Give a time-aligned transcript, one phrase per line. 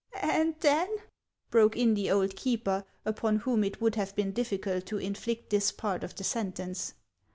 [0.19, 0.89] "And then?"
[1.51, 5.71] broke in the old keeper, upon whom it would have been difficult to inflict this
[5.71, 6.95] part of the sentence.